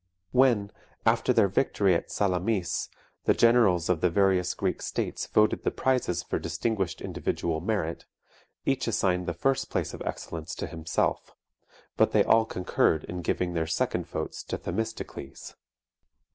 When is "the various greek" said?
4.01-4.81